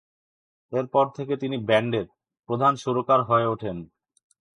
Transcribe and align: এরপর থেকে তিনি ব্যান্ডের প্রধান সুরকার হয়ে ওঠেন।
এরপর 0.73 1.05
থেকে 1.17 1.33
তিনি 1.37 1.57
ব্যান্ডের 1.67 2.07
প্রধান 2.49 2.73
সুরকার 2.75 3.19
হয়ে 3.23 3.47
ওঠেন। 3.47 3.77